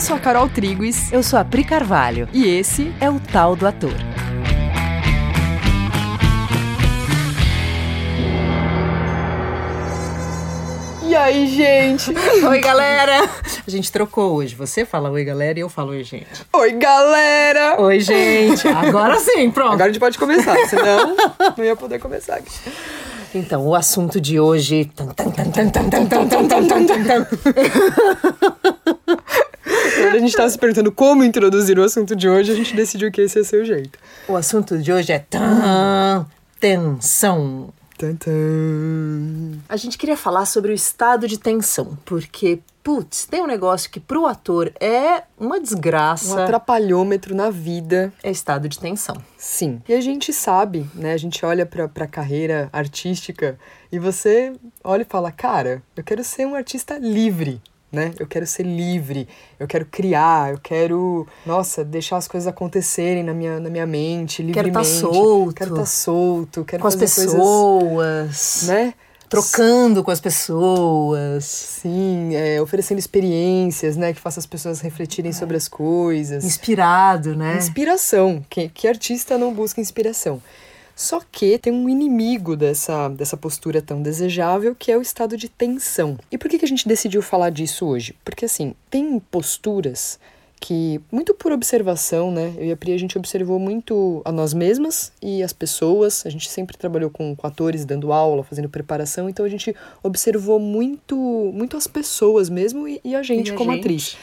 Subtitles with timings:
[0.00, 1.12] Eu sou a Carol Triguis.
[1.12, 2.26] Eu sou a Pri Carvalho.
[2.32, 3.92] E esse é o Tal do Ator.
[11.02, 12.14] E aí, gente?
[12.48, 13.28] Oi, galera!
[13.66, 14.54] A gente trocou hoje.
[14.54, 16.46] Você fala oi, galera, e eu falo oi, gente.
[16.50, 17.78] Oi, galera!
[17.78, 18.66] Oi, gente!
[18.72, 19.74] Agora sim, pronto.
[19.74, 21.14] Agora a gente pode começar, senão
[21.58, 22.58] não ia poder começar aqui.
[23.34, 24.90] Então, o assunto de hoje.
[30.10, 33.12] Quando a gente estava se perguntando como introduzir o assunto de hoje, a gente decidiu
[33.12, 33.96] que esse ia ser o jeito.
[34.26, 35.24] O assunto de hoje é
[36.58, 37.72] tensão.
[39.68, 44.00] A gente queria falar sobre o estado de tensão, porque, putz, tem um negócio que
[44.00, 46.34] pro ator é uma desgraça.
[46.34, 48.12] Um atrapalhômetro na vida.
[48.20, 49.14] É estado de tensão.
[49.38, 49.80] Sim.
[49.88, 51.12] E a gente sabe, né?
[51.12, 53.56] A gente olha pra, pra carreira artística
[53.92, 57.60] e você olha e fala, cara, eu quero ser um artista livre
[57.92, 58.12] né?
[58.18, 59.28] Eu quero ser livre,
[59.58, 64.42] eu quero criar, eu quero, nossa, deixar as coisas acontecerem na minha, na minha mente,
[64.42, 64.72] livremente.
[64.72, 65.54] Quero estar tá solto.
[65.54, 68.94] Quero estar tá solto, quero com as pessoas, coisas, né?
[69.28, 71.44] Trocando com as pessoas.
[71.44, 74.12] Sim, é, oferecendo experiências, né?
[74.12, 75.32] Que faça as pessoas refletirem é.
[75.32, 76.44] sobre as coisas.
[76.44, 77.56] Inspirado, né?
[77.56, 78.44] Inspiração.
[78.50, 80.42] Que, que artista não busca inspiração?
[81.00, 85.48] Só que tem um inimigo dessa, dessa postura tão desejável, que é o estado de
[85.48, 86.18] tensão.
[86.30, 88.14] E por que, que a gente decidiu falar disso hoje?
[88.22, 90.20] Porque, assim, tem posturas
[90.60, 92.52] que, muito por observação, né?
[92.58, 96.26] Eu e a Pri, a gente observou muito a nós mesmas e as pessoas.
[96.26, 100.60] A gente sempre trabalhou com, com atores, dando aula, fazendo preparação, então a gente observou
[100.60, 103.80] muito, muito as pessoas mesmo e, e a gente e a como gente?
[103.80, 104.18] atriz.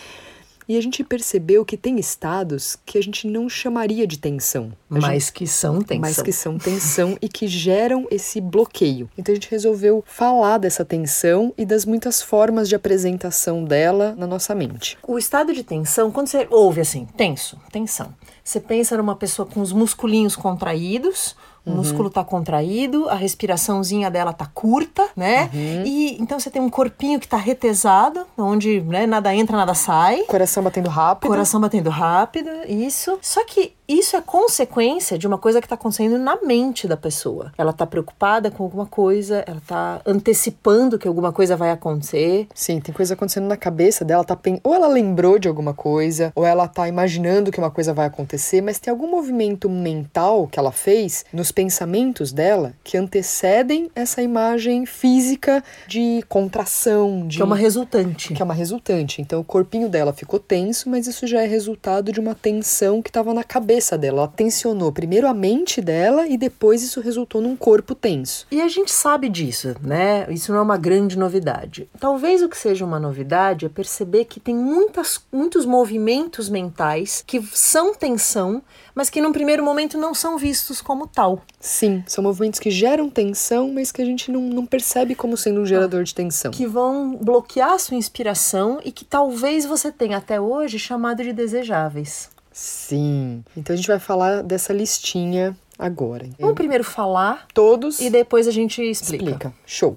[0.67, 4.73] E a gente percebeu que tem estados que a gente não chamaria de tensão.
[4.89, 6.01] Mas que são tensão.
[6.01, 9.09] Mas que são tensão e que geram esse bloqueio.
[9.17, 14.27] Então a gente resolveu falar dessa tensão e das muitas formas de apresentação dela na
[14.27, 14.97] nossa mente.
[15.07, 19.61] O estado de tensão, quando você ouve assim, tenso, tensão, você pensa numa pessoa com
[19.61, 21.35] os musculinhos contraídos,
[21.67, 21.77] o uhum.
[21.77, 25.49] músculo tá contraído, a respiraçãozinha dela tá curta, né?
[25.53, 25.83] Uhum.
[25.85, 30.23] E então você tem um corpinho que tá retesado, onde né, nada entra, nada sai.
[30.23, 31.29] Coração batendo rápido.
[31.29, 33.19] Coração batendo rápido, isso.
[33.21, 37.53] Só que isso é consequência de uma coisa que está acontecendo na mente da pessoa.
[37.57, 42.47] Ela está preocupada com alguma coisa, ela está antecipando que alguma coisa vai acontecer.
[42.53, 44.59] Sim, tem coisa acontecendo na cabeça dela, tá pen...
[44.61, 48.61] ou ela lembrou de alguma coisa, ou ela está imaginando que uma coisa vai acontecer,
[48.61, 54.85] mas tem algum movimento mental que ela fez nos pensamentos dela que antecedem essa imagem
[54.85, 58.33] física de contração, de que é uma resultante.
[58.33, 59.21] Que é uma resultante.
[59.21, 63.09] Então o corpinho dela ficou tenso, mas isso já é resultado de uma tensão que
[63.09, 64.17] estava na cabeça cabeça dela.
[64.17, 68.47] Ela tensionou primeiro a mente dela e depois isso resultou num corpo tenso.
[68.49, 70.25] E a gente sabe disso, né?
[70.29, 71.89] Isso não é uma grande novidade.
[71.99, 77.41] Talvez o que seja uma novidade é perceber que tem muitas, muitos movimentos mentais que
[77.53, 78.63] são tensão,
[78.95, 81.41] mas que num primeiro momento não são vistos como tal.
[81.59, 85.61] Sim, são movimentos que geram tensão, mas que a gente não, não percebe como sendo
[85.61, 86.51] um gerador de tensão.
[86.51, 91.33] Que vão bloquear a sua inspiração e que talvez você tenha até hoje chamado de
[91.33, 92.36] desejáveis.
[92.57, 93.43] Sim.
[93.55, 96.27] Então a gente vai falar dessa listinha agora.
[96.39, 99.25] Vamos primeiro falar todos e depois a gente explica.
[99.25, 99.53] Explica.
[99.63, 99.95] Show.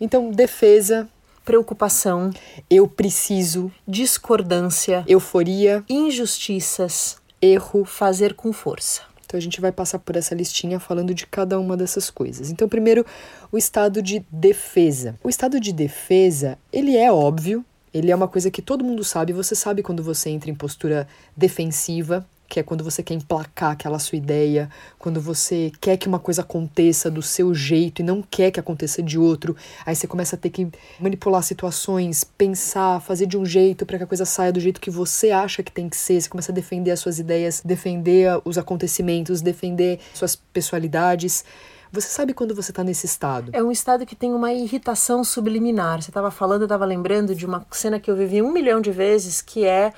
[0.00, 1.08] Então, defesa,
[1.44, 2.32] preocupação,
[2.68, 9.02] eu preciso, discordância, euforia, injustiças, erro, fazer com força.
[9.24, 12.50] Então a gente vai passar por essa listinha falando de cada uma dessas coisas.
[12.50, 13.06] Então, primeiro,
[13.52, 15.14] o estado de defesa.
[15.22, 19.32] O estado de defesa, ele é óbvio, ele é uma coisa que todo mundo sabe.
[19.32, 21.06] Você sabe quando você entra em postura
[21.36, 24.68] defensiva, que é quando você quer emplacar aquela sua ideia,
[24.98, 29.00] quando você quer que uma coisa aconteça do seu jeito e não quer que aconteça
[29.00, 29.56] de outro.
[29.86, 30.68] Aí você começa a ter que
[30.98, 34.90] manipular situações, pensar, fazer de um jeito para que a coisa saia do jeito que
[34.90, 36.20] você acha que tem que ser.
[36.20, 41.44] Você começa a defender as suas ideias, defender os acontecimentos, defender suas pessoalidades.
[41.92, 43.50] Você sabe quando você está nesse estado?
[43.52, 46.00] É um estado que tem uma irritação subliminar.
[46.00, 48.92] Você estava falando, eu estava lembrando de uma cena que eu vivi um milhão de
[48.92, 49.92] vezes, que é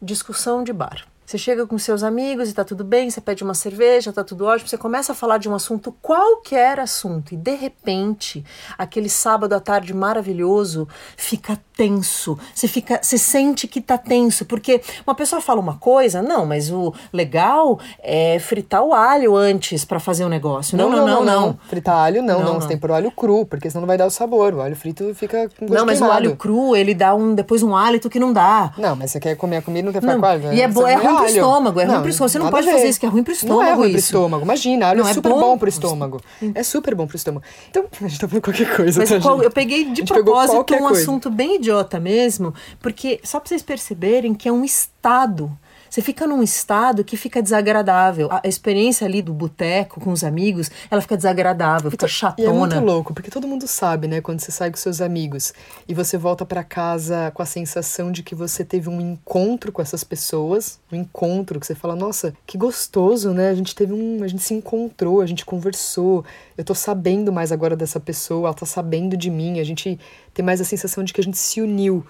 [0.00, 1.06] discussão de bar.
[1.28, 4.46] Você chega com seus amigos e tá tudo bem, você pede uma cerveja, tá tudo
[4.46, 8.42] ótimo, você começa a falar de um assunto, qualquer assunto, e de repente,
[8.78, 10.88] aquele sábado à tarde maravilhoso
[11.18, 12.38] fica tenso.
[12.54, 16.70] Você fica, você sente que tá tenso, porque uma pessoa fala uma coisa, não, mas
[16.70, 20.78] o legal é fritar o alho antes para fazer o um negócio.
[20.78, 21.58] Não não não, não, não, não.
[21.68, 23.86] Fritar alho não, não, não, você tem que pôr o alho cru, porque senão não
[23.86, 24.54] vai dar o sabor.
[24.54, 26.10] O alho frito fica com gosto Não, mas queimado.
[26.10, 28.72] o alho cru, ele dá um depois um hálito que não dá.
[28.78, 30.54] Não, mas você quer comer a comida, não quer ficar com alho.
[30.54, 32.32] E é, é ruim pro estômago, é ruim Não, pro estômago.
[32.32, 34.06] Você não pode fazer isso, que é ruim pro estômago Não é ruim pro isso.
[34.06, 36.20] estômago, imagina, alho Não, é super bom bom, pro pro estômago.
[36.54, 37.44] É super bom pro estômago.
[37.70, 40.78] Então, a gente tá falando qualquer coisa, Mas tá, qual- eu peguei de propósito um
[40.78, 41.00] coisa.
[41.02, 45.50] assunto bem idiota mesmo, porque só pra vocês perceberem que é um estado.
[45.88, 48.28] Você fica num estado que fica desagradável.
[48.30, 52.52] A experiência ali do boteco com os amigos, ela fica desagradável, fica E é chatona.
[52.52, 55.52] muito louco, porque todo mundo sabe, né, quando você sai com seus amigos
[55.88, 59.80] e você volta pra casa com a sensação de que você teve um encontro com
[59.82, 63.50] essas pessoas, um encontro que você fala, nossa, que gostoso, né?
[63.50, 66.24] A gente teve um, a gente se encontrou, a gente conversou.
[66.56, 69.98] Eu tô sabendo mais agora dessa pessoa, ela tá sabendo de mim, a gente
[70.34, 72.04] tem mais a sensação de que a gente se uniu.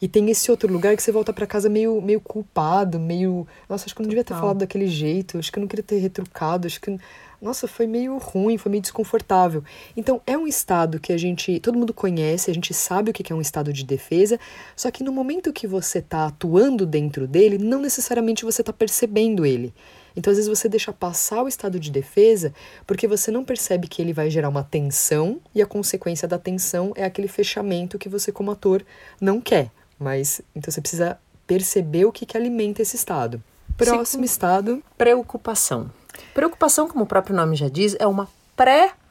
[0.00, 3.46] E tem esse outro lugar que você volta pra casa meio, meio culpado, meio.
[3.68, 5.82] Nossa, acho que eu não devia ter falado daquele jeito, acho que eu não queria
[5.82, 6.98] ter retrucado, acho que.
[7.40, 9.62] Nossa, foi meio ruim, foi meio desconfortável.
[9.96, 11.58] Então, é um estado que a gente.
[11.60, 14.38] Todo mundo conhece, a gente sabe o que que é um estado de defesa,
[14.76, 19.44] só que no momento que você tá atuando dentro dele, não necessariamente você tá percebendo
[19.44, 19.74] ele.
[20.16, 22.52] Então, às vezes, você deixa passar o estado de defesa
[22.86, 26.92] porque você não percebe que ele vai gerar uma tensão e a consequência da tensão
[26.96, 28.84] é aquele fechamento que você, como ator,
[29.20, 29.70] não quer.
[29.98, 33.42] Mas então você precisa perceber o que, que alimenta esse estado.
[33.76, 35.90] Próximo Segundo- estado, Preocupação.
[36.34, 38.28] Preocupação, como o próprio nome já diz, é uma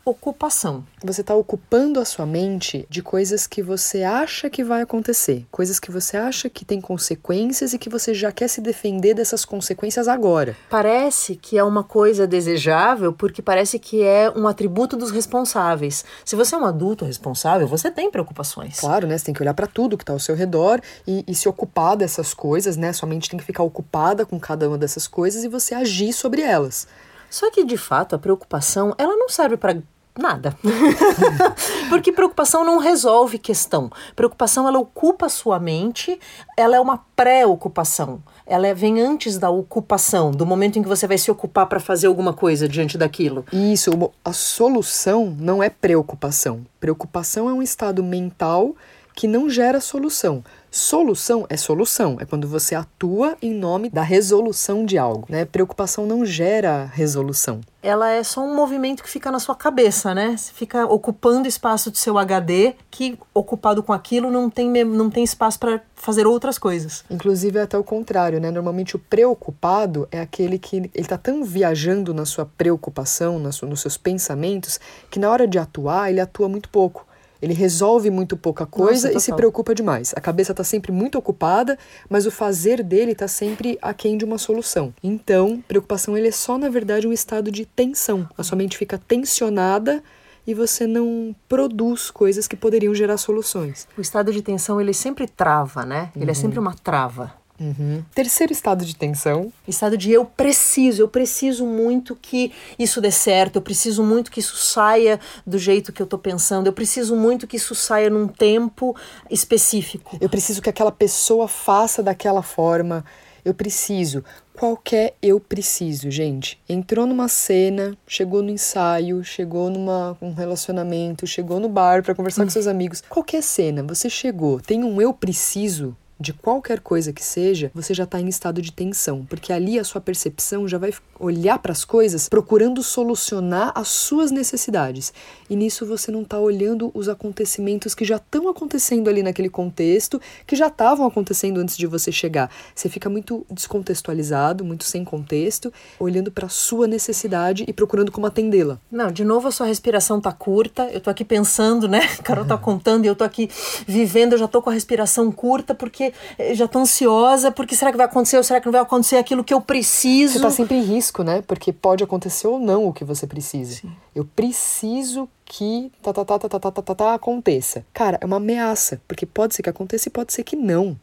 [0.07, 0.86] pré-ocupação.
[1.04, 5.80] você está ocupando a sua mente de coisas que você acha que vai acontecer, coisas
[5.80, 10.07] que você acha que tem consequências e que você já quer se defender dessas consequências
[10.07, 10.56] agora.
[10.69, 16.06] Parece que é uma coisa desejável porque parece que é um atributo dos responsáveis.
[16.24, 18.80] Se você é um adulto responsável, você tem preocupações.
[18.80, 19.18] Claro, né?
[19.18, 21.98] Você tem que olhar para tudo que está ao seu redor e, e se ocupar
[21.98, 22.94] dessas coisas, né?
[22.94, 26.42] Sua mente tem que ficar ocupada com cada uma dessas coisas e você agir sobre
[26.42, 26.88] elas.
[27.30, 29.81] Só que de fato a preocupação, ela não serve para
[30.17, 30.55] nada.
[31.89, 33.89] Porque preocupação não resolve questão.
[34.15, 36.19] Preocupação ela ocupa sua mente,
[36.57, 38.21] ela é uma pré-ocupação.
[38.45, 41.79] Ela é- vem antes da ocupação, do momento em que você vai se ocupar para
[41.79, 43.45] fazer alguma coisa diante daquilo.
[43.51, 43.91] Isso,
[44.23, 46.65] a solução não é preocupação.
[46.79, 48.75] Preocupação é um estado mental
[49.15, 50.43] que não gera solução.
[50.81, 55.44] Solução é solução, é quando você atua em nome da resolução de algo, né?
[55.44, 57.62] Preocupação não gera resolução.
[57.81, 60.38] Ela é só um movimento que fica na sua cabeça, né?
[60.38, 65.24] Você fica ocupando espaço do seu HD, que ocupado com aquilo não tem, não tem
[65.24, 67.03] espaço para fazer outras coisas.
[67.09, 68.51] Inclusive é até o contrário, né?
[68.51, 73.68] Normalmente o preocupado é aquele que ele tá tão viajando na sua preocupação, na sua-
[73.68, 77.06] nos seus pensamentos, que na hora de atuar ele atua muito pouco.
[77.41, 80.13] Ele resolve muito pouca coisa Nossa, e se preocupa demais.
[80.15, 81.77] A cabeça tá sempre muito ocupada,
[82.09, 84.93] mas o fazer dele tá sempre aquém de uma solução.
[85.03, 88.27] Então, preocupação ele é só, na verdade, um estado de tensão.
[88.37, 90.03] A sua mente fica tensionada
[90.45, 93.87] e você não produz coisas que poderiam gerar soluções.
[93.97, 96.09] O estado de tensão, ele sempre trava, né?
[96.15, 97.33] Ele é sempre uma trava.
[97.59, 98.04] Uhum.
[98.13, 103.56] Terceiro estado de tensão Estado de eu preciso, eu preciso muito que isso dê certo,
[103.56, 107.48] eu preciso muito que isso saia do jeito que eu tô pensando, eu preciso muito
[107.48, 108.95] que isso saia num tempo
[109.30, 110.18] específico.
[110.21, 113.04] Eu preciso que aquela pessoa faça daquela forma.
[113.44, 114.24] Eu preciso.
[114.54, 116.59] Qualquer eu preciso, gente.
[116.68, 122.44] Entrou numa cena, chegou no ensaio, chegou numa um relacionamento, chegou no bar para conversar
[122.44, 123.01] com seus amigos.
[123.07, 128.03] Qualquer cena, você chegou, tem um eu preciso de qualquer coisa que seja, você já
[128.03, 131.85] está em estado de tensão, porque ali a sua percepção já vai olhar para as
[131.85, 135.13] coisas procurando solucionar as suas necessidades.
[135.49, 140.19] E nisso você não está olhando os acontecimentos que já estão acontecendo ali naquele contexto,
[140.45, 142.49] que já estavam acontecendo antes de você chegar.
[142.73, 148.27] Você fica muito descontextualizado, muito sem contexto, olhando para a sua necessidade e procurando como
[148.27, 148.80] atendê-la.
[148.92, 152.01] Não, de novo a sua respiração tá curta, eu tô aqui pensando, né?
[152.19, 153.49] A Carol tá contando e eu tô aqui
[153.87, 156.06] vivendo, eu já tô com a respiração curta porque
[156.37, 159.18] eh, já tô ansiosa, porque será que vai acontecer ou será que não vai acontecer
[159.18, 160.33] aquilo que eu preciso?
[160.33, 161.44] Você tá sempre em risco, né?
[161.45, 163.81] Porque pode acontecer ou não o que você precisa.
[164.16, 167.85] Eu preciso que tá, tá, tá, tá, tá, tá, tá, tá, tá, aconteça.
[167.94, 170.97] Cara, é uma ameaça, porque pode ser que aconteça e pode ser que não.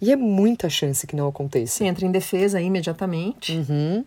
[0.00, 1.78] E é muita chance que não aconteça.
[1.78, 3.56] Você entra em defesa imediatamente.
[3.56, 4.04] Uhum.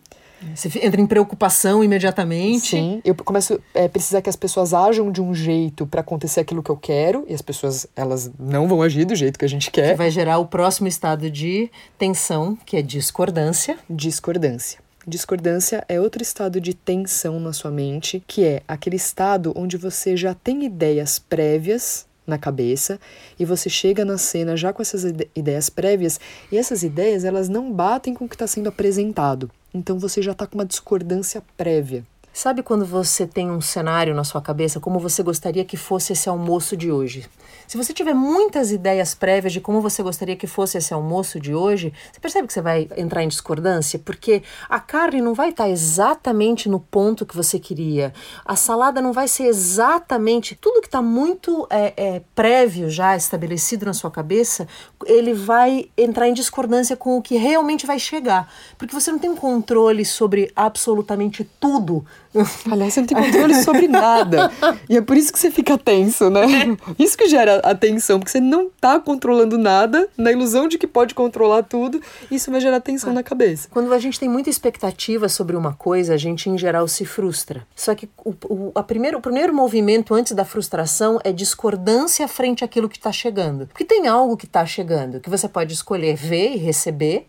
[0.55, 2.69] Você entra em preocupação imediatamente.
[2.71, 6.63] Sim, eu começo a precisar que as pessoas ajam de um jeito pra acontecer aquilo
[6.63, 9.69] que eu quero, e as pessoas, elas não vão agir do jeito que a gente
[9.71, 9.95] Que quer.
[9.95, 13.77] vai gerar o próximo estado de tensão, que é discordância.
[13.89, 14.79] Discordância.
[15.07, 20.15] Discordância é outro estado de tensão na sua mente, que é aquele estado onde você
[20.15, 22.99] já tem ideias prévias na cabeça
[23.39, 26.19] e você chega na cena já com essas ide- ideias prévias
[26.51, 29.49] e essas ideias elas não batem com o que está sendo apresentado.
[29.73, 32.03] Então você já está com uma discordância prévia.
[32.33, 36.29] Sabe quando você tem um cenário na sua cabeça, como você gostaria que fosse esse
[36.29, 37.29] almoço de hoje?
[37.71, 41.55] Se você tiver muitas ideias prévias de como você gostaria que fosse esse almoço de
[41.55, 43.97] hoje, você percebe que você vai entrar em discordância?
[43.97, 48.13] Porque a carne não vai estar exatamente no ponto que você queria,
[48.43, 50.53] a salada não vai ser exatamente.
[50.53, 54.67] Tudo que está muito é, é, prévio já estabelecido na sua cabeça,
[55.05, 58.53] ele vai entrar em discordância com o que realmente vai chegar.
[58.77, 62.05] Porque você não tem um controle sobre absolutamente tudo
[62.71, 64.51] Aliás, você não tem controle sobre nada.
[64.89, 66.77] E é por isso que você fica tenso, né?
[66.97, 70.87] Isso que gera a tensão, porque você não tá controlando nada, na ilusão de que
[70.87, 73.67] pode controlar tudo, isso vai gerar tensão na cabeça.
[73.69, 77.65] Quando a gente tem muita expectativa sobre uma coisa, a gente em geral se frustra.
[77.75, 82.63] Só que o, o, a primeiro, o primeiro movimento antes da frustração é discordância frente
[82.63, 83.67] àquilo que está chegando.
[83.67, 87.27] Porque tem algo que está chegando que você pode escolher ver e receber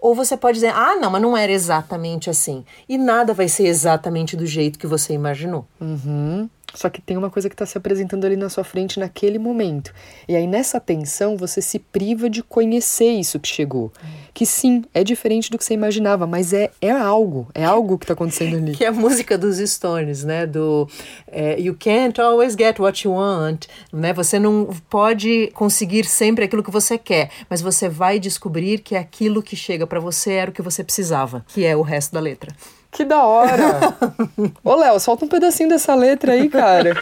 [0.00, 2.64] ou você pode dizer, ah, não, mas não era exatamente assim.
[2.88, 5.66] E nada vai ser exatamente do jeito que você imaginou.
[5.80, 6.48] Uhum.
[6.74, 9.92] Só que tem uma coisa que está se apresentando ali na sua frente naquele momento.
[10.28, 13.90] E aí, nessa tensão, você se priva de conhecer isso que chegou.
[14.34, 17.48] Que sim, é diferente do que você imaginava, mas é, é algo.
[17.54, 18.72] É algo que está acontecendo ali.
[18.72, 20.46] Que é a música dos Stones, né?
[20.46, 20.88] Do
[21.26, 23.66] é, You can't always get what you want.
[23.92, 24.12] Né?
[24.12, 29.42] Você não pode conseguir sempre aquilo que você quer, mas você vai descobrir que aquilo
[29.42, 32.54] que chega para você era o que você precisava, que é o resto da letra.
[32.98, 33.94] Que da hora!
[34.64, 36.94] Ô, Léo, solta um pedacinho dessa letra aí, cara.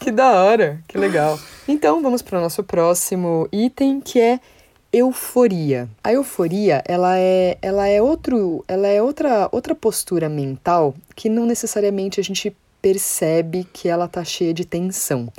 [0.00, 1.38] que da hora, que legal.
[1.68, 4.40] Então, vamos para o nosso próximo item, que é
[4.92, 5.88] euforia.
[6.02, 11.46] A euforia, ela é, ela é outro, ela é outra, outra postura mental que não
[11.46, 15.32] necessariamente a gente percebe que ela tá cheia de tensão.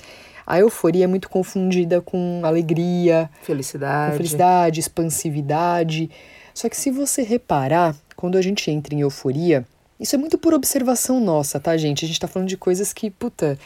[0.46, 6.10] A euforia é muito confundida com alegria, felicidade, felicidade, expansividade.
[6.54, 9.66] Só que se você reparar, quando a gente entra em euforia,
[10.00, 12.06] isso é muito por observação nossa, tá, gente?
[12.06, 13.58] A gente tá falando de coisas que, puta,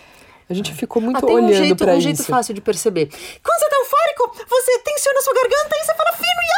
[0.50, 2.04] a gente ficou muito ah, olhando um jeito, pra um isso.
[2.04, 3.08] jeito fácil de perceber.
[3.44, 6.52] Quando você tá eufórico, você tensiona sua garganta e você fala fino e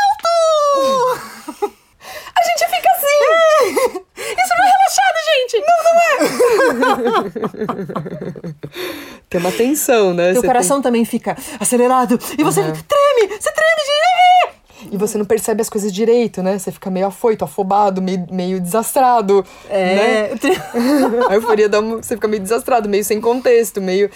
[1.64, 1.74] alto!
[2.36, 3.20] a gente fica assim!
[3.30, 4.20] É.
[4.42, 5.56] Isso não é relaxado, gente!
[5.68, 6.20] Não, não é!
[9.30, 10.34] Tem uma tensão, né?
[10.34, 10.84] Teu você coração tem...
[10.84, 12.72] também fica acelerado e você uhum.
[12.72, 13.40] treme!
[13.40, 14.00] Você treme de...
[14.92, 16.58] E você não percebe as coisas direito, né?
[16.58, 19.46] Você fica meio afoito, afobado, meio, meio desastrado.
[19.70, 19.96] É.
[19.96, 20.30] Né?
[21.30, 24.10] a euforia dá uma, você fica meio desastrado, meio sem contexto, meio.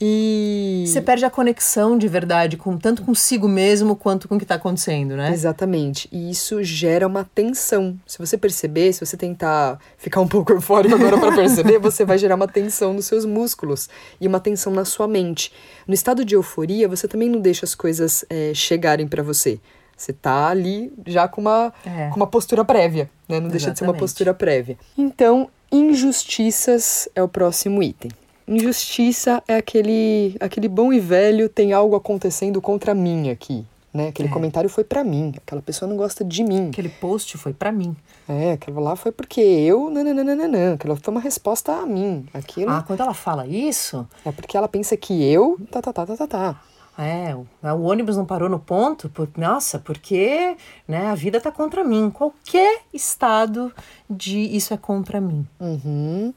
[0.00, 0.84] E.
[0.86, 4.54] Você perde a conexão de verdade, com tanto consigo mesmo quanto com o que está
[4.54, 5.32] acontecendo, né?
[5.32, 6.08] Exatamente.
[6.12, 7.98] E isso gera uma tensão.
[8.06, 12.16] Se você perceber, se você tentar ficar um pouco eufórico agora para perceber, você vai
[12.16, 13.88] gerar uma tensão nos seus músculos
[14.20, 15.52] e uma tensão na sua mente.
[15.86, 19.58] No estado de euforia, você também não deixa as coisas é, chegarem para você.
[19.96, 22.08] Você tá ali já com uma, é.
[22.10, 23.40] com uma postura prévia, né?
[23.40, 23.50] Não Exatamente.
[23.50, 24.78] deixa de ser uma postura prévia.
[24.96, 28.12] Então, injustiças é o próximo item.
[28.48, 33.64] Injustiça é aquele, aquele bom e velho tem algo acontecendo contra mim aqui.
[33.92, 34.08] Né?
[34.08, 34.32] Aquele é.
[34.32, 36.68] comentário foi para mim, aquela pessoa não gosta de mim.
[36.68, 37.96] Aquele post foi para mim.
[38.28, 42.26] É, aquilo lá foi porque eu, nananana, aquilo foi uma resposta a mim.
[42.32, 42.70] Aquilo...
[42.70, 44.06] Ah, quando ela fala isso?
[44.24, 46.62] É porque ela pensa que eu, tá, tá, tá, tá, tá, tá.
[46.98, 51.52] É, o, o ônibus não parou no ponto, por, nossa, porque né, a vida tá
[51.52, 52.10] contra mim.
[52.10, 53.72] Qualquer estado
[54.10, 55.46] de isso é contra mim.
[55.60, 56.34] Uhum.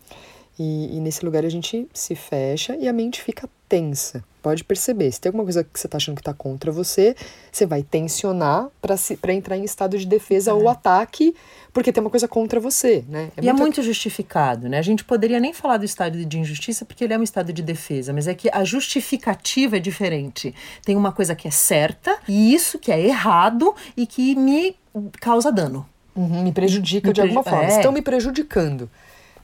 [0.59, 4.23] E, e, nesse lugar a gente se fecha e a mente fica tensa.
[4.41, 7.15] Pode perceber, se tem alguma coisa que você está achando que está contra você,
[7.51, 10.53] você vai tensionar para entrar em estado de defesa é.
[10.53, 11.35] ou ataque,
[11.71, 13.31] porque tem uma coisa contra você, né?
[13.37, 13.61] É e é muito...
[13.61, 14.79] é muito justificado, né?
[14.79, 17.61] A gente poderia nem falar do estado de injustiça porque ele é um estado de
[17.61, 20.53] defesa, mas é que a justificativa é diferente.
[20.83, 24.75] Tem uma coisa que é certa e isso que é errado e que me
[25.19, 25.87] causa dano.
[26.15, 27.65] Uhum, me prejudica me de alguma forma.
[27.65, 27.77] É.
[27.77, 28.89] Estão me prejudicando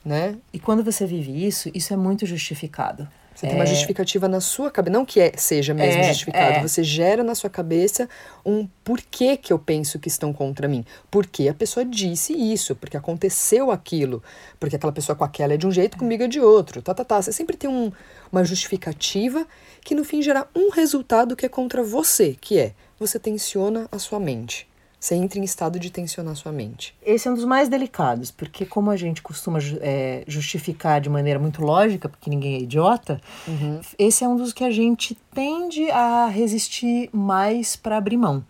[0.07, 0.37] né?
[0.53, 3.07] E quando você vive isso, isso é muito justificado.
[3.35, 3.49] Você é...
[3.49, 3.67] tem uma é.
[3.67, 6.61] justificativa na sua cabeça, não que é, seja mesmo é, justificado, é.
[6.61, 8.09] você gera na sua cabeça
[8.45, 10.85] um porquê que eu penso que estão contra mim.
[11.11, 14.23] Porque a pessoa disse isso, porque aconteceu aquilo,
[14.57, 17.03] porque aquela pessoa com aquela é de um jeito, comigo é de outro, tá, tá,
[17.03, 17.21] tá.
[17.21, 17.91] Você sempre tem um,
[18.31, 19.45] uma justificativa
[19.81, 23.99] que no fim gera um resultado que é contra você, que é você tensiona a
[23.99, 24.66] sua mente.
[24.99, 26.95] Você entra em estado de tensionar sua mente.
[27.05, 31.39] Esse é um dos mais delicados, porque como a gente costuma é, justificar de maneira
[31.39, 33.79] muito lógica, porque ninguém é idiota, uhum.
[33.99, 38.43] esse é um dos que a gente tende a resistir mais para abrir mão.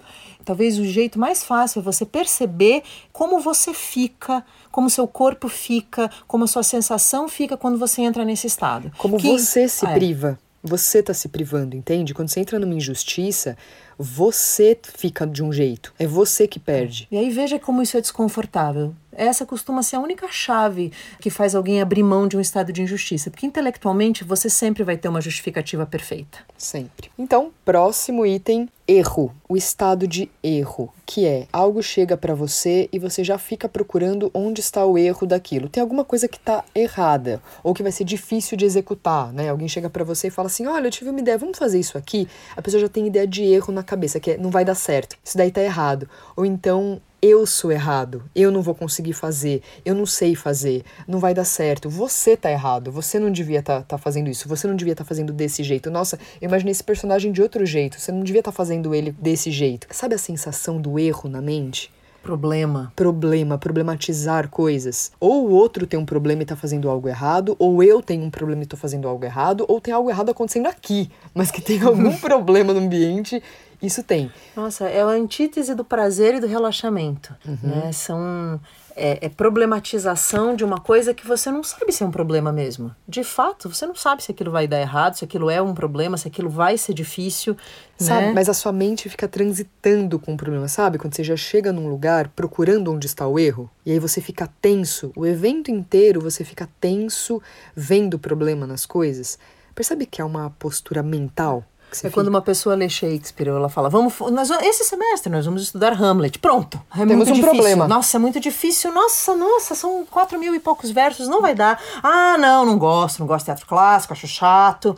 [0.46, 6.10] Talvez o jeito mais fácil é você perceber como você fica, como seu corpo fica,
[6.26, 8.90] como a sua sensação fica quando você entra nesse estado.
[8.98, 12.14] Como que, você se é, priva Você tá se privando, entende?
[12.14, 13.58] Quando você entra numa injustiça,
[13.98, 15.94] você fica de um jeito.
[15.98, 17.08] É você que perde.
[17.12, 18.94] E aí veja como isso é desconfortável.
[19.18, 22.84] Essa costuma ser a única chave que faz alguém abrir mão de um estado de
[22.84, 26.38] injustiça, porque intelectualmente você sempre vai ter uma justificativa perfeita.
[26.56, 27.10] Sempre.
[27.18, 29.34] Então, próximo item, erro.
[29.50, 34.32] O estado de erro, que é algo chega para você e você já fica procurando
[34.34, 35.68] onde está o erro daquilo.
[35.68, 39.50] Tem alguma coisa que tá errada ou que vai ser difícil de executar, né?
[39.50, 41.98] Alguém chega para você e fala assim: "Olha, eu tive uma ideia, vamos fazer isso
[41.98, 42.28] aqui".
[42.56, 45.18] A pessoa já tem ideia de erro na cabeça, que é, não vai dar certo.
[45.24, 46.10] Isso daí tá errado.
[46.36, 51.20] Ou então eu sou errado, eu não vou conseguir fazer, eu não sei fazer, não
[51.20, 54.68] vai dar certo, você tá errado, você não devia estar tá, tá fazendo isso, você
[54.68, 55.90] não devia estar tá fazendo desse jeito.
[55.90, 59.12] Nossa, eu imaginei esse personagem de outro jeito, você não devia estar tá fazendo ele
[59.12, 59.88] desse jeito.
[59.92, 61.92] Sabe a sensação do erro na mente?
[62.28, 62.92] Problema.
[62.94, 65.14] Problema, problematizar coisas.
[65.18, 68.30] Ou o outro tem um problema e tá fazendo algo errado, ou eu tenho um
[68.30, 71.82] problema e tô fazendo algo errado, ou tem algo errado acontecendo aqui, mas que tem
[71.82, 73.42] algum problema no ambiente
[73.82, 74.30] isso tem.
[74.56, 77.34] Nossa, é a antítese do prazer e do relaxamento.
[77.48, 77.58] Uhum.
[77.62, 77.92] Né?
[77.94, 78.60] São
[78.98, 82.94] é, é, problematização de uma coisa que você não sabe se é um problema mesmo.
[83.08, 86.18] De fato, você não sabe se aquilo vai dar errado, se aquilo é um problema,
[86.18, 87.56] se aquilo vai ser difícil.
[87.98, 88.34] Sabe, né?
[88.34, 90.98] mas a sua mente fica transitando com o problema, sabe?
[90.98, 94.50] Quando você já chega num lugar procurando onde está o erro, e aí você fica
[94.60, 97.42] tenso, o evento inteiro você fica tenso,
[97.76, 99.38] vendo o problema nas coisas.
[99.76, 101.64] Percebe que é uma postura mental?
[102.04, 105.94] É quando uma pessoa lê Shakespeare, ela fala, vamos, nós, esse semestre nós vamos estudar
[105.94, 106.40] Hamlet.
[106.40, 106.80] Pronto.
[106.94, 107.44] É Temos um difícil.
[107.44, 107.88] problema.
[107.88, 108.92] Nossa, é muito difícil.
[108.92, 111.82] Nossa, nossa, são quatro mil e poucos versos, não vai dar.
[112.04, 114.96] Ah, não, não gosto, não gosto de teatro clássico, acho chato.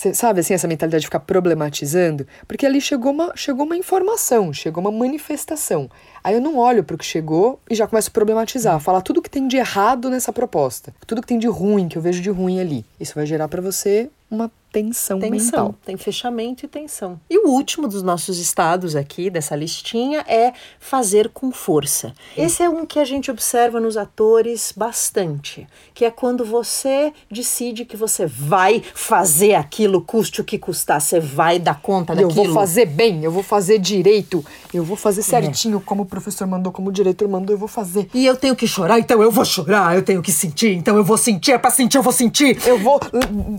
[0.00, 2.26] Você sabe assim, essa mentalidade de ficar problematizando?
[2.48, 5.90] Porque ali chegou uma, chegou uma informação, chegou uma manifestação.
[6.24, 8.80] Aí eu não olho para o que chegou e já começo a problematizar, hum.
[8.80, 12.02] falar tudo que tem de errado nessa proposta, tudo que tem de ruim, que eu
[12.02, 12.84] vejo de ruim ali.
[12.98, 15.74] Isso vai gerar para você uma tensão, tensão mental.
[15.84, 17.20] Tem fechamento e tensão.
[17.28, 22.12] E o último dos nossos estados aqui dessa listinha é fazer com força.
[22.36, 27.84] Esse é um que a gente observa nos atores bastante, que é quando você decide
[27.84, 32.30] que você vai fazer aquilo, custe o que custar, você vai dar conta daquilo.
[32.30, 35.82] Eu vou fazer bem, eu vou fazer direito, eu vou fazer certinho é.
[35.84, 38.08] como o professor mandou, como o diretor mandou, eu vou fazer.
[38.14, 41.04] E eu tenho que chorar, então eu vou chorar, eu tenho que sentir, então eu
[41.04, 42.58] vou sentir, é pra sentir, eu vou sentir.
[42.66, 43.00] Eu vou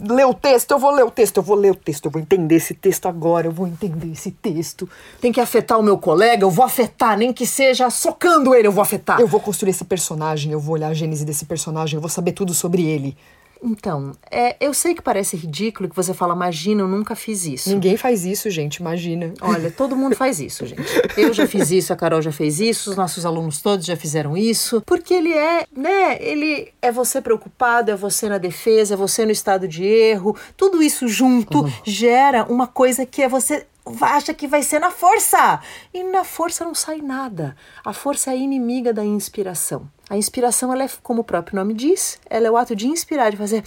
[0.09, 2.11] ler o texto, eu vou ler ler o texto, eu vou ler o texto, eu
[2.11, 4.87] vou entender esse texto agora, eu vou entender esse texto.
[5.19, 8.71] Tem que afetar o meu colega, eu vou afetar, nem que seja socando ele, eu
[8.71, 9.19] vou afetar.
[9.19, 12.33] Eu vou construir esse personagem, eu vou olhar a gênese desse personagem, eu vou saber
[12.33, 13.17] tudo sobre ele.
[13.63, 17.69] Então, é, eu sei que parece ridículo que você fala, imagina, eu nunca fiz isso.
[17.69, 19.33] Ninguém faz isso, gente, imagina.
[19.39, 20.81] Olha, todo mundo faz isso, gente.
[21.15, 24.35] Eu já fiz isso, a Carol já fez isso, os nossos alunos todos já fizeram
[24.35, 29.25] isso, porque ele é, né, ele é você preocupado, é você na defesa, é você
[29.25, 31.71] no estado de erro, tudo isso junto uhum.
[31.83, 33.67] gera uma coisa que é você
[34.01, 35.59] acha que vai ser na força.
[35.93, 37.55] E na força não sai nada.
[37.83, 39.89] A força é inimiga da inspiração.
[40.11, 43.29] A inspiração, ela é, como o próprio nome diz, ela é o ato de inspirar,
[43.29, 43.63] de fazer.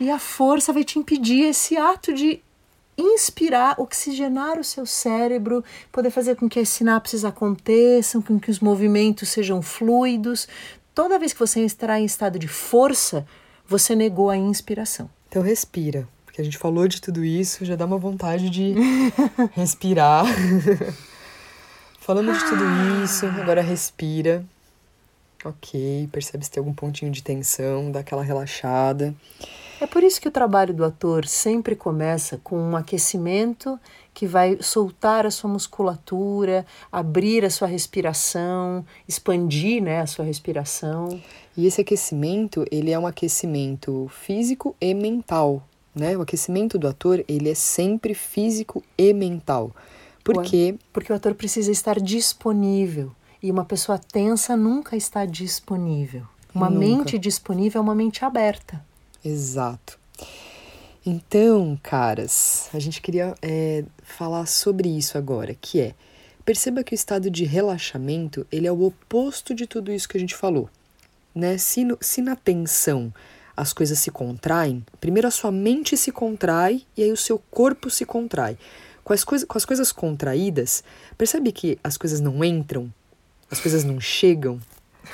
[0.00, 2.40] E a força vai te impedir esse ato de
[2.96, 5.62] inspirar, oxigenar o seu cérebro,
[5.92, 10.48] poder fazer com que as sinapses aconteçam, com que os movimentos sejam fluidos.
[10.94, 13.26] Toda vez que você entrar em estado de força,
[13.68, 15.10] você negou a inspiração.
[15.28, 18.74] Então respira, porque a gente falou de tudo isso, já dá uma vontade de
[19.52, 20.24] respirar.
[22.06, 22.62] Falando de tudo
[23.02, 24.44] isso, agora respira.
[25.44, 29.12] Ok, percebe se tem algum pontinho de tensão, dá aquela relaxada.
[29.80, 33.76] É por isso que o trabalho do ator sempre começa com um aquecimento
[34.14, 41.20] que vai soltar a sua musculatura, abrir a sua respiração, expandir né, a sua respiração.
[41.56, 45.60] E esse aquecimento, ele é um aquecimento físico e mental,
[45.92, 46.16] né?
[46.16, 49.74] O aquecimento do ator, ele é sempre físico e mental.
[50.32, 50.74] Por quê?
[50.92, 53.12] Porque o ator precisa estar disponível.
[53.42, 56.26] E uma pessoa tensa nunca está disponível.
[56.54, 56.80] Uma nunca.
[56.80, 58.84] mente disponível é uma mente aberta.
[59.24, 59.98] Exato.
[61.04, 65.94] Então, caras, a gente queria é, falar sobre isso agora, que é
[66.44, 70.20] perceba que o estado de relaxamento ele é o oposto de tudo isso que a
[70.20, 70.68] gente falou.
[71.34, 71.58] Né?
[71.58, 73.12] Se, no, se na tensão
[73.56, 77.88] as coisas se contraem, primeiro a sua mente se contrai e aí o seu corpo
[77.90, 78.58] se contrai.
[79.06, 80.82] Com as, coisa, com as coisas contraídas,
[81.16, 82.92] percebe que as coisas não entram,
[83.48, 84.60] as coisas não chegam.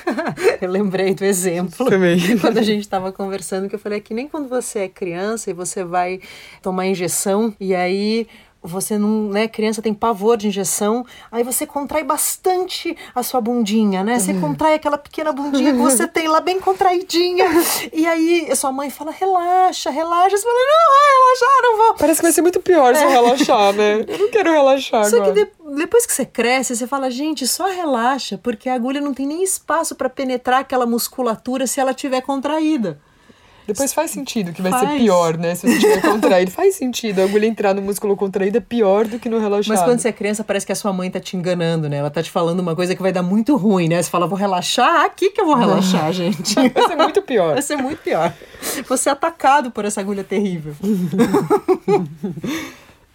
[0.59, 2.39] eu lembrei do exemplo Também.
[2.39, 5.53] quando a gente estava conversando que eu falei que nem quando você é criança e
[5.53, 6.19] você vai
[6.59, 8.27] tomar injeção e aí
[8.63, 14.03] você não, né, criança tem pavor de injeção, aí você contrai bastante a sua bundinha,
[14.03, 14.17] né?
[14.17, 14.39] Você uhum.
[14.41, 17.45] contrai aquela pequena bundinha que você tem lá bem contraidinha.
[17.91, 20.37] E aí sua mãe fala: "Relaxa, relaxa".
[20.37, 21.95] Você fala: "Não, vai relaxar, não vou".
[21.95, 22.95] Parece que vai ser muito pior é.
[22.95, 24.05] se eu relaxar, né?
[24.07, 25.33] Eu não quero relaxar Só agora.
[25.33, 29.13] que de, depois que você cresce, você fala: "Gente, só relaxa, porque a agulha não
[29.13, 32.99] tem nem espaço para penetrar aquela musculatura se ela tiver contraída".
[33.65, 34.89] Depois faz sentido que vai faz.
[34.89, 35.55] ser pior, né?
[35.55, 36.51] Se você tiver contraído.
[36.51, 37.19] faz sentido.
[37.19, 39.75] A agulha entrar no músculo contraído é pior do que no relaxado.
[39.75, 41.97] Mas quando você é criança, parece que a sua mãe tá te enganando, né?
[41.97, 44.01] Ela tá te falando uma coisa que vai dar muito ruim, né?
[44.01, 45.05] Você fala, vou relaxar?
[45.05, 46.55] Aqui que eu vou relaxar, gente.
[46.55, 47.53] vai ser muito pior.
[47.53, 48.33] Vai ser muito pior.
[48.87, 50.75] Você é atacado por essa agulha terrível.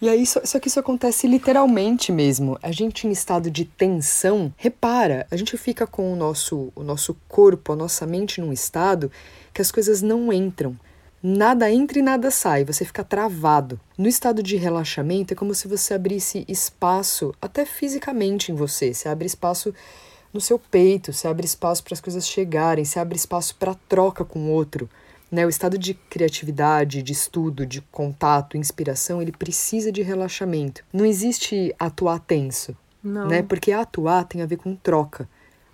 [0.01, 2.57] E aí, só, só, que isso acontece literalmente mesmo.
[2.63, 7.17] A gente em estado de tensão, repara, a gente fica com o nosso, o nosso
[7.27, 9.11] corpo, a nossa mente num estado
[9.53, 10.77] que as coisas não entram.
[11.21, 13.77] Nada entra e nada sai, você fica travado.
[13.97, 18.93] No estado de relaxamento é como se você abrisse espaço, até fisicamente em você.
[18.93, 19.73] Você abre espaço
[20.33, 24.23] no seu peito, você abre espaço para as coisas chegarem, você abre espaço para troca
[24.23, 24.89] com o outro.
[25.29, 25.45] Né?
[25.45, 30.83] O estado de criatividade, de estudo, de contato, inspiração, ele precisa de relaxamento.
[30.93, 33.27] Não existe atuar tenso, Não.
[33.27, 33.43] né?
[33.43, 35.27] Porque atuar tem a ver com troca.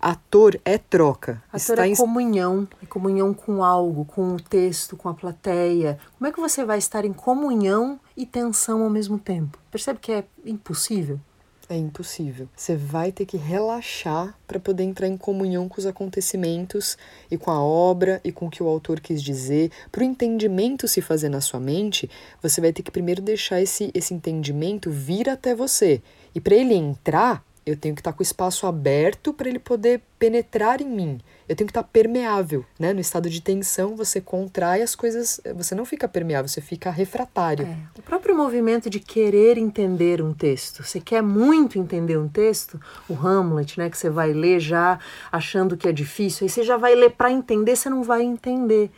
[0.05, 1.41] Ator é troca.
[1.47, 1.95] Ator Está é em...
[1.95, 5.97] comunhão, é comunhão com algo, com o texto, com a plateia.
[6.15, 9.57] Como é que você vai estar em comunhão e tensão ao mesmo tempo?
[9.71, 11.19] Percebe que é impossível?
[11.67, 12.47] É impossível.
[12.55, 16.99] Você vai ter que relaxar para poder entrar em comunhão com os acontecimentos
[17.31, 19.71] e com a obra e com o que o autor quis dizer.
[19.91, 22.07] Para o entendimento se fazer na sua mente,
[22.43, 25.99] você vai ter que primeiro deixar esse, esse entendimento vir até você.
[26.35, 30.01] E para ele entrar, eu tenho que estar com o espaço aberto para ele poder
[30.19, 31.19] penetrar em mim.
[31.49, 32.93] Eu tenho que estar permeável, né?
[32.93, 37.65] No estado de tensão, você contrai as coisas, você não fica permeável, você fica refratário.
[37.65, 37.99] É.
[37.99, 40.83] O próprio movimento de querer entender um texto.
[40.83, 44.99] Você quer muito entender um texto, o Hamlet, né, que você vai ler já
[45.31, 48.91] achando que é difícil, aí você já vai ler para entender, você não vai entender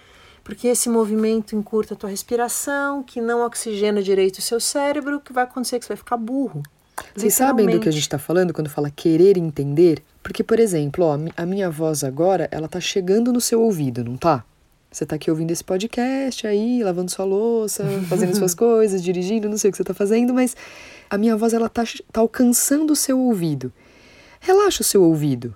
[0.43, 5.19] porque esse movimento encurta a tua respiração, que não oxigena direito o seu cérebro, o
[5.19, 6.63] que vai acontecer é que você vai ficar burro.
[7.15, 10.03] Vocês sabem do que a gente está falando quando fala querer entender?
[10.21, 14.17] Porque, por exemplo, ó, a minha voz agora, ela tá chegando no seu ouvido, não
[14.17, 14.43] tá?
[14.91, 19.57] Você tá aqui ouvindo esse podcast aí, lavando sua louça, fazendo suas coisas, dirigindo, não
[19.57, 20.55] sei o que você tá fazendo, mas
[21.10, 23.71] a minha voz ela tá, tá alcançando o seu ouvido.
[24.39, 25.55] Relaxa o seu ouvido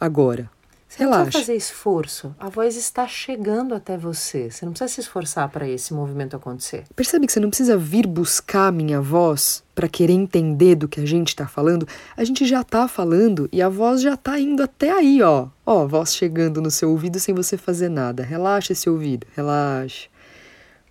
[0.00, 0.50] agora.
[0.92, 1.18] Você Relaxa.
[1.18, 2.36] não precisa fazer esforço.
[2.38, 4.50] A voz está chegando até você.
[4.50, 6.84] Você não precisa se esforçar para esse movimento acontecer.
[6.94, 11.00] Percebe que você não precisa vir buscar a minha voz para querer entender do que
[11.00, 11.88] a gente está falando.
[12.14, 15.48] A gente já está falando e a voz já está indo até aí, ó.
[15.64, 18.22] Ó, voz chegando no seu ouvido sem você fazer nada.
[18.22, 20.10] Relaxa esse ouvido, relaxa.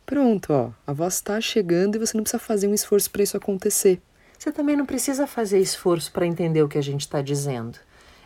[0.04, 0.72] Pronto, ó.
[0.88, 4.02] A voz está chegando e você não precisa fazer um esforço para isso acontecer.
[4.36, 7.78] Você também não precisa fazer esforço para entender o que a gente está dizendo.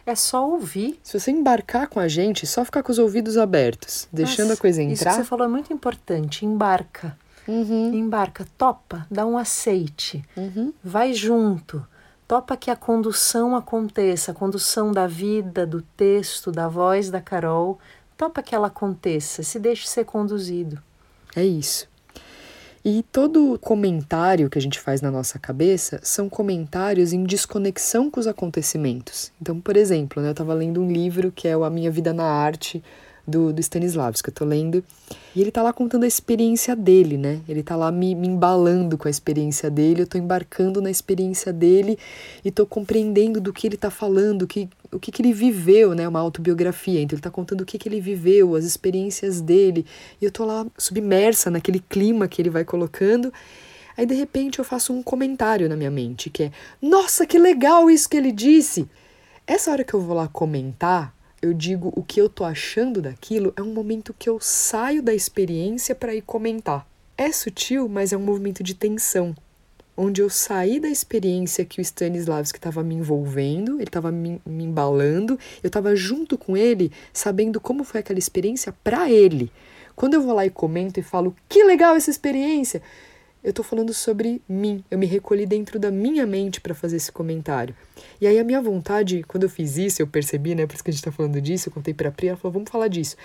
[0.06, 1.00] É só ouvir.
[1.04, 4.62] Se você embarcar com a gente, só ficar com os ouvidos abertos, deixando Mas a
[4.62, 4.94] coisa entrar.
[4.94, 6.46] Isso que você falou é muito importante.
[6.46, 7.18] Embarca.
[7.48, 7.94] Uhum.
[7.94, 10.74] Embarca, topa, dá um aceite, uhum.
[10.84, 11.86] vai junto,
[12.28, 17.80] topa que a condução aconteça, a condução da vida, do texto, da voz da Carol,
[18.18, 20.82] topa que ela aconteça, se deixe ser conduzido.
[21.36, 21.88] É isso.
[22.88, 28.20] E todo comentário que a gente faz na nossa cabeça são comentários em desconexão com
[28.20, 29.32] os acontecimentos.
[29.42, 32.14] Então, por exemplo, né, eu estava lendo um livro que é o A Minha Vida
[32.14, 32.84] na Arte,
[33.28, 34.84] do, do Stanislavski, eu tô lendo.
[35.36, 37.42] E ele tá lá contando a experiência dele, né?
[37.48, 41.52] Ele tá lá me, me embalando com a experiência dele, eu tô embarcando na experiência
[41.52, 41.98] dele
[42.44, 46.08] e tô compreendendo do que ele tá falando, que, o que, que ele viveu, né?
[46.08, 47.02] Uma autobiografia.
[47.02, 49.86] Então ele tá contando o que, que ele viveu, as experiências dele.
[50.22, 53.34] E eu tô lá submersa naquele clima que ele vai colocando.
[53.98, 57.90] Aí de repente eu faço um comentário na minha mente que é: Nossa, que legal
[57.90, 58.88] isso que ele disse!
[59.48, 61.15] Essa hora que eu vou lá comentar,
[61.46, 65.14] eu digo o que eu tô achando daquilo, é um momento que eu saio da
[65.14, 66.88] experiência para ir comentar.
[67.18, 69.36] É sutil, mas é um movimento de tensão,
[69.96, 74.64] onde eu saí da experiência que o Stanislavski estava me envolvendo, ele estava me, me,
[74.66, 79.52] embalando, eu estava junto com ele, sabendo como foi aquela experiência para ele.
[79.96, 82.82] Quando eu vou lá e comento e falo, que legal essa experiência,
[83.46, 84.84] eu estou falando sobre mim.
[84.90, 87.76] Eu me recolhi dentro da minha mente para fazer esse comentário.
[88.20, 90.66] E aí a minha vontade, quando eu fiz isso, eu percebi, né?
[90.66, 92.54] Por isso que a gente está falando disso, eu contei para a Pri, ela falou,
[92.54, 93.16] vamos falar disso.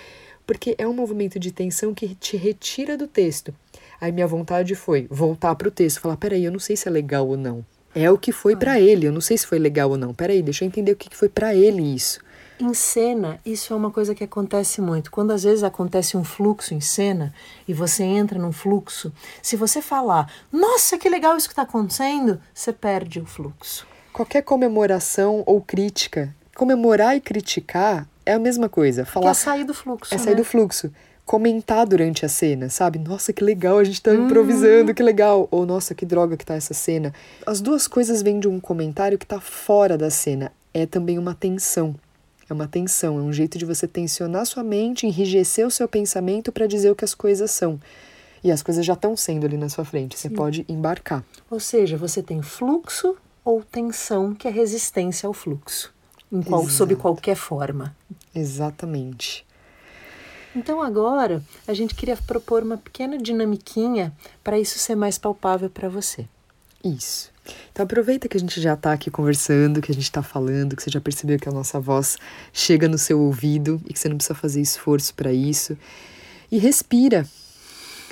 [0.45, 3.51] Porque é um movimento de tensão que te retira do texto.
[3.99, 6.91] Aí minha vontade foi voltar para o texto, falar, peraí, eu não sei se é
[6.91, 7.65] legal ou não.
[7.95, 10.13] É o que foi para ele, eu não sei se foi legal ou não.
[10.13, 12.19] Peraí, deixa eu entender o que foi para ele isso.
[12.61, 15.09] Em cena, isso é uma coisa que acontece muito.
[15.09, 17.33] Quando às vezes acontece um fluxo em cena
[17.67, 22.39] e você entra num fluxo, se você falar, nossa, que legal isso que está acontecendo,
[22.53, 23.87] você perde o fluxo.
[24.13, 29.05] Qualquer comemoração ou crítica, comemorar e criticar é a mesma coisa.
[29.05, 30.13] Falar é sair do fluxo.
[30.13, 30.23] É né?
[30.23, 30.93] sair do fluxo.
[31.25, 32.99] Comentar durante a cena, sabe?
[32.99, 35.47] Nossa, que legal, a gente tá improvisando, que legal.
[35.49, 37.11] Ou nossa, que droga que tá essa cena.
[37.43, 40.51] As duas coisas vêm de um comentário que tá fora da cena.
[40.71, 41.95] É também uma tensão.
[42.51, 46.51] É uma tensão, é um jeito de você tensionar sua mente, enrijecer o seu pensamento
[46.51, 47.79] para dizer o que as coisas são.
[48.43, 51.23] E as coisas já estão sendo ali na sua frente, você pode embarcar.
[51.49, 55.93] Ou seja, você tem fluxo ou tensão, que é resistência ao fluxo,
[56.29, 57.95] em qual, sob qualquer forma.
[58.35, 59.45] Exatamente.
[60.53, 64.11] Então agora a gente queria propor uma pequena dinamiquinha
[64.43, 66.27] para isso ser mais palpável para você.
[66.83, 67.30] Isso.
[67.71, 70.83] Então aproveita que a gente já está aqui conversando, que a gente está falando, que
[70.83, 72.17] você já percebeu que a nossa voz
[72.53, 75.77] chega no seu ouvido e que você não precisa fazer esforço para isso.
[76.51, 77.25] E respira.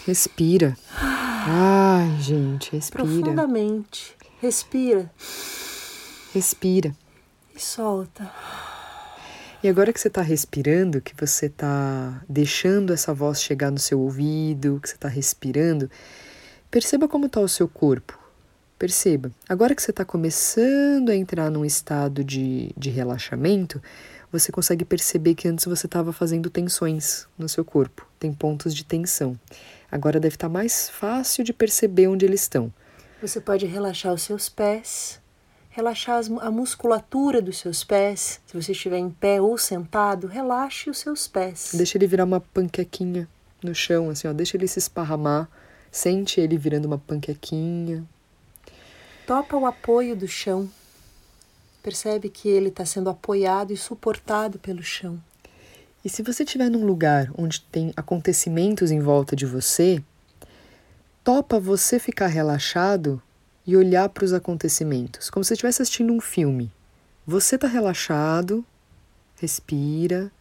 [0.06, 0.78] Respira.
[0.92, 3.04] Ai, gente, respira.
[3.04, 4.16] Profundamente.
[4.42, 5.12] Respira.
[6.34, 6.96] Respira.
[7.56, 8.32] E solta.
[9.62, 14.00] E agora que você está respirando, que você está deixando essa voz chegar no seu
[14.00, 15.90] ouvido, que você está respirando,
[16.72, 18.19] perceba como está o seu corpo.
[18.80, 19.30] Perceba.
[19.50, 23.82] Agora que você está começando a entrar num estado de, de relaxamento,
[24.32, 28.08] você consegue perceber que antes você estava fazendo tensões no seu corpo.
[28.18, 29.38] Tem pontos de tensão.
[29.92, 32.72] Agora deve estar tá mais fácil de perceber onde eles estão.
[33.22, 35.20] Você pode relaxar os seus pés,
[35.72, 38.40] relaxar a musculatura dos seus pés.
[38.46, 41.72] Se você estiver em pé ou sentado, relaxe os seus pés.
[41.74, 43.28] Deixa ele virar uma panquequinha
[43.62, 44.32] no chão, assim, ó.
[44.32, 45.50] Deixa ele se esparramar.
[45.92, 48.08] Sente ele virando uma panquequinha.
[49.30, 50.68] Topa o apoio do chão.
[51.84, 55.22] Percebe que ele está sendo apoiado e suportado pelo chão.
[56.04, 60.04] E se você estiver num lugar onde tem acontecimentos em volta de você,
[61.24, 63.22] topa você ficar relaxado
[63.68, 66.72] e olhar para os acontecimentos, como se estivesse assistindo um filme.
[67.24, 68.66] Você está relaxado,
[69.36, 70.32] respira,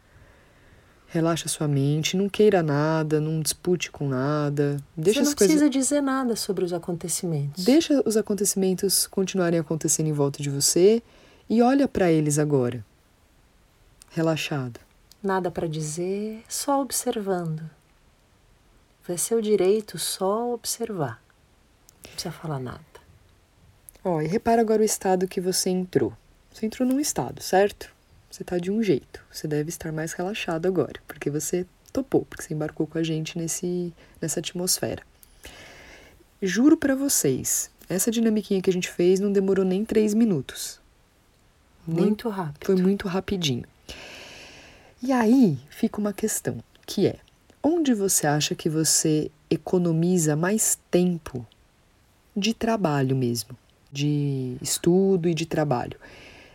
[1.08, 4.76] relaxa sua mente, não queira nada, não dispute com nada.
[4.96, 5.56] Deixa Você não as coisas...
[5.56, 7.64] precisa dizer nada sobre os acontecimentos.
[7.64, 11.02] Deixa os acontecimentos continuarem acontecendo em volta de você
[11.48, 12.84] e olha para eles agora.
[14.10, 14.78] Relaxado.
[15.22, 17.62] Nada para dizer, só observando.
[19.08, 21.22] É seu direito só observar.
[22.04, 22.78] Não precisa falar nada.
[24.04, 26.12] Ó, e repara agora o estado que você entrou.
[26.52, 27.90] Você entrou num estado, certo?
[28.30, 29.22] Você está de um jeito.
[29.32, 33.38] Você deve estar mais relaxado agora, porque você topou, porque você embarcou com a gente
[33.38, 35.02] nesse, nessa atmosfera.
[36.40, 40.80] Juro para vocês, essa dinamiquinha que a gente fez não demorou nem três minutos.
[41.86, 42.66] Muito rápido.
[42.66, 43.64] Foi muito rapidinho.
[45.02, 47.16] E aí fica uma questão, que é:
[47.62, 51.46] onde você acha que você economiza mais tempo
[52.36, 53.56] de trabalho mesmo,
[53.90, 55.98] de estudo e de trabalho?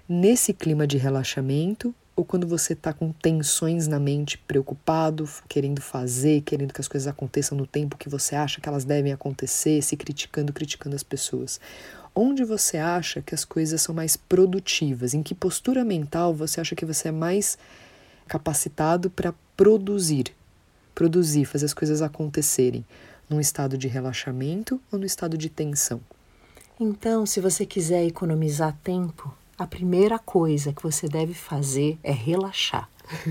[0.07, 6.41] Nesse clima de relaxamento ou quando você está com tensões na mente, preocupado, querendo fazer,
[6.41, 9.95] querendo que as coisas aconteçam no tempo que você acha que elas devem acontecer, se
[9.95, 11.59] criticando, criticando as pessoas?
[12.13, 15.13] Onde você acha que as coisas são mais produtivas?
[15.13, 17.57] Em que postura mental você acha que você é mais
[18.27, 20.35] capacitado para produzir?
[20.93, 22.85] Produzir, fazer as coisas acontecerem.
[23.29, 26.01] Num estado de relaxamento ou no estado de tensão?
[26.79, 32.89] Então, se você quiser economizar tempo, a primeira coisa que você deve fazer é relaxar.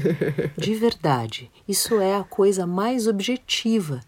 [0.57, 1.51] De verdade.
[1.67, 4.01] Isso é a coisa mais objetiva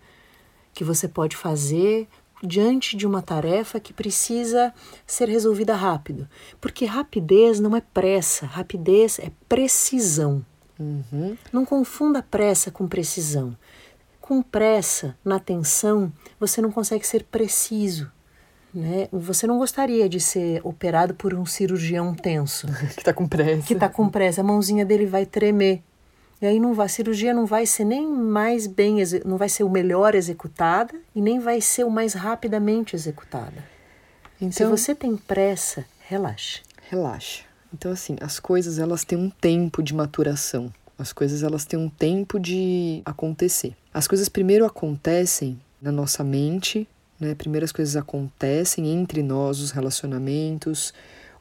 [0.72, 2.08] que você pode fazer
[2.42, 4.72] diante de uma tarefa que precisa
[5.06, 6.28] ser resolvida rápido.
[6.60, 10.44] Porque rapidez não é pressa, rapidez é precisão.
[10.78, 11.36] Uhum.
[11.52, 13.56] Não confunda pressa com precisão.
[14.20, 18.10] Com pressa, na tensão, você não consegue ser preciso.
[18.74, 19.08] Né?
[19.12, 22.66] Você não gostaria de ser operado por um cirurgião tenso.
[22.94, 23.66] que está com pressa.
[23.66, 24.40] Que está com pressa.
[24.40, 25.82] A mãozinha dele vai tremer.
[26.42, 29.62] E aí não vai, a cirurgia não vai ser nem mais bem, não vai ser
[29.62, 33.64] o melhor executada e nem vai ser o mais rapidamente executada.
[34.40, 36.60] Então, Se você tem pressa, relaxe.
[36.90, 37.44] Relaxa.
[37.72, 40.72] Então assim, as coisas elas têm um tempo de maturação.
[40.98, 43.74] As coisas elas têm um tempo de acontecer.
[43.92, 46.86] As coisas primeiro acontecem na nossa mente,
[47.18, 47.34] né?
[47.34, 50.92] Primeiro as coisas acontecem entre nós, os relacionamentos,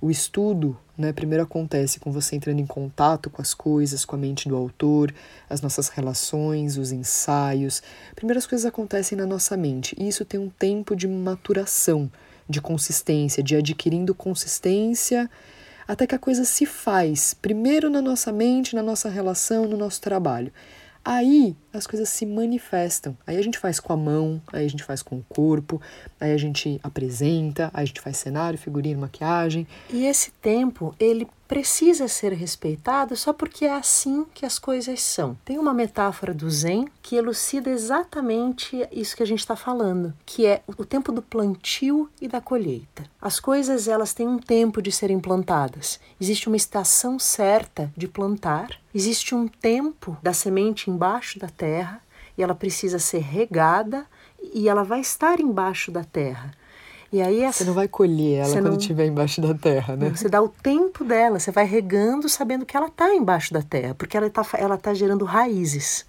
[0.02, 1.14] o estudo, né?
[1.14, 5.14] Primeiro acontece com você entrando em contato com as coisas, com a mente do autor,
[5.50, 7.82] as nossas relações, os ensaios.
[8.16, 12.12] Primeiro as coisas acontecem na nossa mente e isso tem um tempo de maturação,
[12.50, 15.30] de consistência, de adquirindo consistência
[15.88, 20.02] até que a coisa se faz, primeiro na nossa mente, na nossa relação, no nosso
[20.02, 20.52] trabalho.
[21.04, 23.18] Aí as coisas se manifestam.
[23.26, 25.82] Aí a gente faz com a mão, aí a gente faz com o corpo,
[26.20, 29.68] aí a gente apresenta, aí a gente faz cenário, figurino, maquiagem.
[29.90, 35.38] E esse tempo, ele precisa ser respeitado só porque é assim que as coisas são.
[35.46, 40.48] Tem uma metáfora do Zen que elucida exatamente isso que a gente está falando, que
[40.48, 43.04] é o tempo do plantio e da colheita.
[43.22, 46.00] As coisas elas têm um tempo de serem plantadas.
[46.20, 52.02] Existe uma estação certa de plantar, existe um tempo da semente embaixo da terra
[52.38, 54.06] e ela precisa ser regada
[54.54, 56.52] e ela vai estar embaixo da terra.
[57.10, 60.10] E aí essa, você não vai colher ela quando estiver embaixo da terra, né?
[60.10, 63.96] Você dá o tempo dela, você vai regando sabendo que ela está embaixo da terra,
[63.96, 66.06] porque ela está ela tá gerando raízes.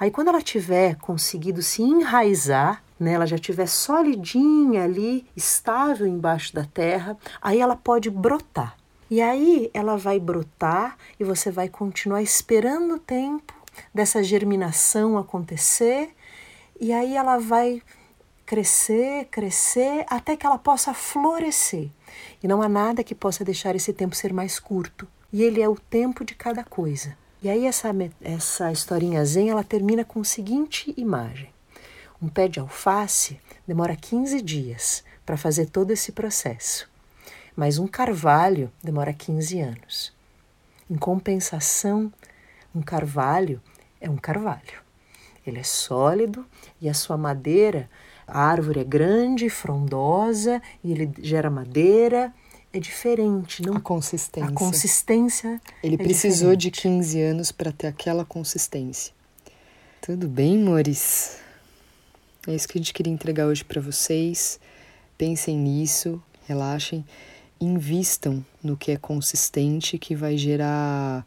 [0.00, 6.54] Aí quando ela tiver conseguido se enraizar, né, ela já tiver solidinha ali, estável embaixo
[6.54, 8.74] da terra, aí ela pode brotar.
[9.10, 13.57] E aí ela vai brotar e você vai continuar esperando o tempo
[13.94, 16.14] dessa germinação acontecer,
[16.80, 17.82] e aí ela vai
[18.46, 21.90] crescer, crescer, até que ela possa florescer.
[22.42, 25.06] E não há nada que possa deixar esse tempo ser mais curto.
[25.30, 27.14] E ele é o tempo de cada coisa.
[27.42, 27.90] E aí essa,
[28.22, 31.50] essa historinha zen, ela termina com a seguinte imagem.
[32.20, 36.88] Um pé de alface demora 15 dias para fazer todo esse processo.
[37.54, 40.12] Mas um carvalho demora 15 anos.
[40.90, 42.10] Em compensação,
[42.74, 43.60] um carvalho
[44.00, 44.86] é um carvalho.
[45.46, 46.44] Ele é sólido
[46.80, 47.88] e a sua madeira,
[48.26, 52.32] a árvore é grande, frondosa e ele gera madeira.
[52.72, 53.62] É diferente.
[53.62, 53.76] Não...
[53.76, 54.50] A consistência.
[54.50, 55.60] A consistência.
[55.82, 56.82] Ele é precisou diferente.
[56.82, 59.14] de 15 anos para ter aquela consistência.
[60.02, 61.38] Tudo bem, amores?
[62.46, 64.60] É isso que a gente queria entregar hoje para vocês.
[65.16, 67.04] Pensem nisso, relaxem,
[67.60, 71.26] invistam no que é consistente, que vai gerar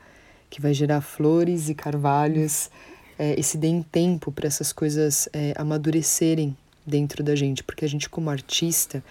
[0.51, 2.69] que vai gerar flores e carvalhos,
[3.17, 7.87] é, e se deem tempo para essas coisas é, amadurecerem dentro da gente, porque a
[7.87, 9.03] gente, como artista,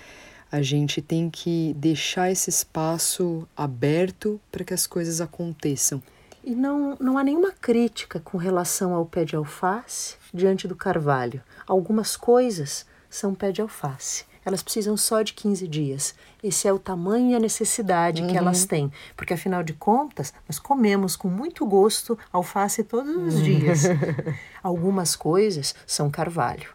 [0.53, 6.03] a gente tem que deixar esse espaço aberto para que as coisas aconteçam.
[6.44, 11.42] E não, não há nenhuma crítica com relação ao pé de alface diante do carvalho.
[11.66, 16.14] Algumas coisas são pé de alface elas precisam só de 15 dias.
[16.42, 18.29] Esse é o tamanho e a necessidade uhum.
[18.29, 18.90] que elas têm.
[19.16, 23.42] Porque, afinal de contas, nós comemos com muito gosto alface todos os uhum.
[23.42, 23.83] dias.
[24.62, 26.68] Algumas coisas são carvalho.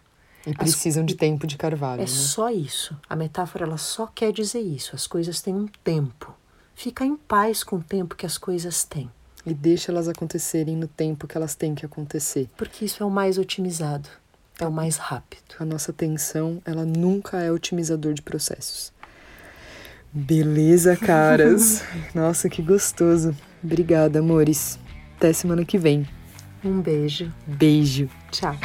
[0.45, 1.07] E precisam As...
[1.07, 2.01] de tempo de carvalho.
[2.01, 2.07] É né?
[2.07, 2.95] só isso.
[3.09, 4.95] A metáfora ela só quer dizer isso.
[4.95, 6.33] As coisas têm um tempo.
[6.75, 9.09] Fica em paz com o tempo que as coisas têm.
[9.45, 12.49] E deixa elas acontecerem no tempo que elas têm que acontecer.
[12.57, 14.09] Porque isso é o mais otimizado
[14.59, 15.43] é o mais rápido.
[15.59, 18.93] A nossa atenção, ela nunca é otimizador de processos.
[20.11, 21.83] Beleza, caras.
[22.15, 23.35] nossa, que gostoso.
[23.63, 24.79] Obrigada, amores.
[25.17, 26.07] Até semana que vem.
[26.63, 27.31] Um beijo.
[27.45, 28.09] Beijo.
[28.31, 28.55] Tchau.